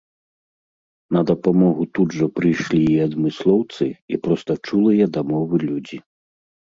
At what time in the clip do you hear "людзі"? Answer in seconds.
5.67-5.97